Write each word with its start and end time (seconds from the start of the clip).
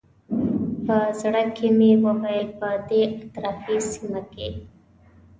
په 0.85 0.95
زړه 1.19 1.43
کې 1.55 1.67
مې 1.77 1.91
وویل 2.05 2.47
په 2.59 2.69
دې 2.87 3.01
اطرافي 3.19 3.77
سیمه 3.91 4.21
کې. 4.33 4.47